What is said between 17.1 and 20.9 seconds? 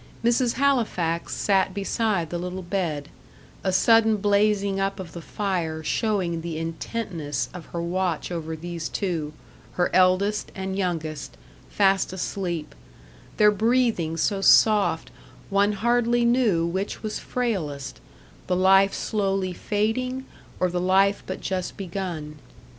frailest, the life slowly fading or the